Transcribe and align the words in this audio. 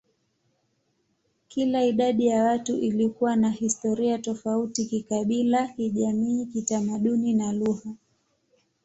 Kila 1.47 1.83
idadi 1.83 2.27
ya 2.27 2.43
watu 2.43 2.77
ilikuwa 2.77 3.35
na 3.35 3.49
historia 3.49 4.17
tofauti 4.17 4.85
kikabila, 4.85 5.67
kijamii, 5.67 6.45
kitamaduni, 6.45 7.33
na 7.33 7.53
lugha. 7.53 7.89